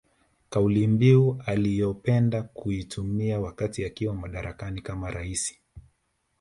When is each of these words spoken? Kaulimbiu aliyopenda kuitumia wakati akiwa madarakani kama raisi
Kaulimbiu 0.49 1.41
aliyopenda 1.45 2.41
kuitumia 2.43 3.39
wakati 3.39 3.85
akiwa 3.85 4.13
madarakani 4.15 4.81
kama 4.81 5.11
raisi 5.11 5.61